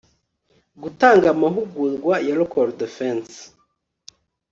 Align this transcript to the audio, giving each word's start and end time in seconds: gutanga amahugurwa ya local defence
gutanga 0.81 1.25
amahugurwa 1.33 2.13
ya 2.27 2.33
local 2.39 2.67
defence 2.81 3.35